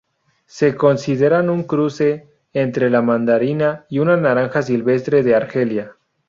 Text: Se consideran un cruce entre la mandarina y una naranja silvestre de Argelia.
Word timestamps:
Se 0.47 0.75
consideran 0.77 1.51
un 1.51 1.61
cruce 1.61 2.27
entre 2.53 2.89
la 2.89 3.03
mandarina 3.03 3.85
y 3.87 3.99
una 3.99 4.17
naranja 4.17 4.63
silvestre 4.63 5.21
de 5.21 5.35
Argelia. 5.35 5.95